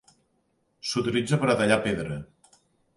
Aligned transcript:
S’utilitza 0.93 1.41
per 1.45 1.53
a 1.55 1.59
tallar 1.63 1.81
pedra. 1.87 2.21